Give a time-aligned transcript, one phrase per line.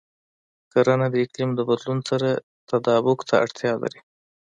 [0.71, 2.29] کرنه د اقلیم د بدلون سره
[2.69, 3.99] تطابق ته اړتیا لري.